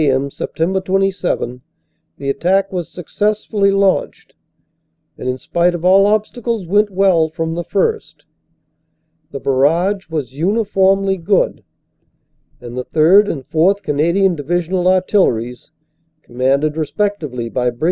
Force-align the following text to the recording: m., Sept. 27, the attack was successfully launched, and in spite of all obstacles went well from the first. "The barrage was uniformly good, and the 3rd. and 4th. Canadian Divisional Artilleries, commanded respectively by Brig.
m., 0.09 0.31
Sept. 0.31 0.83
27, 0.83 1.61
the 2.17 2.27
attack 2.27 2.73
was 2.73 2.89
successfully 2.89 3.69
launched, 3.69 4.33
and 5.15 5.29
in 5.29 5.37
spite 5.37 5.75
of 5.75 5.85
all 5.85 6.07
obstacles 6.07 6.65
went 6.65 6.89
well 6.89 7.29
from 7.29 7.53
the 7.53 7.63
first. 7.63 8.25
"The 9.29 9.39
barrage 9.39 10.09
was 10.09 10.33
uniformly 10.33 11.17
good, 11.17 11.63
and 12.59 12.75
the 12.75 12.83
3rd. 12.83 13.27
and 13.29 13.45
4th. 13.45 13.83
Canadian 13.83 14.35
Divisional 14.35 14.87
Artilleries, 14.87 15.69
commanded 16.23 16.77
respectively 16.77 17.47
by 17.47 17.69
Brig. 17.69 17.79